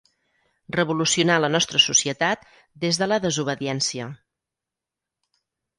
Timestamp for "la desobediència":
3.13-4.13